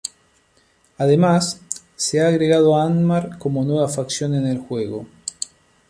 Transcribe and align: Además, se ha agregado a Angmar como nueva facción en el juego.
Además, 0.97 1.61
se 1.95 2.21
ha 2.21 2.27
agregado 2.27 2.75
a 2.75 2.85
Angmar 2.85 3.37
como 3.37 3.63
nueva 3.63 3.87
facción 3.87 4.33
en 4.33 4.47
el 4.47 4.57
juego. 4.57 5.05